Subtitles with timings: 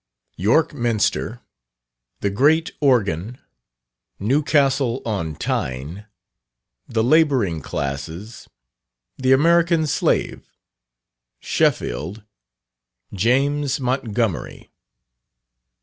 [0.39, 1.41] _York Minster
[2.21, 3.37] The Great Organ
[4.17, 6.07] Newcastle on Tyne
[6.87, 8.49] The Labouring Classes
[9.17, 10.57] The American Slave
[11.39, 12.23] Sheffield
[13.13, 14.71] James Montgomery.